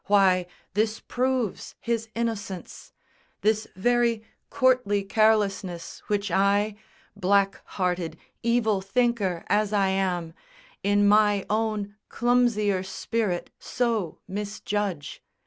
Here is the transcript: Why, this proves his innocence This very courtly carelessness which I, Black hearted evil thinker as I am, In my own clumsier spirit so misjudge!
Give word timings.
Why, 0.05 0.47
this 0.73 0.99
proves 0.99 1.75
his 1.79 2.09
innocence 2.15 2.91
This 3.41 3.67
very 3.75 4.23
courtly 4.49 5.03
carelessness 5.03 6.01
which 6.07 6.31
I, 6.31 6.75
Black 7.15 7.61
hearted 7.65 8.17
evil 8.41 8.81
thinker 8.81 9.43
as 9.45 9.71
I 9.71 9.89
am, 9.89 10.33
In 10.81 11.07
my 11.07 11.45
own 11.51 11.97
clumsier 12.09 12.81
spirit 12.81 13.51
so 13.59 14.17
misjudge! 14.27 15.21